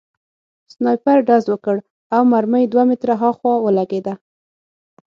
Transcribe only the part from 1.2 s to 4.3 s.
ډز وکړ او مرمۍ دوه متره هاخوا ولګېده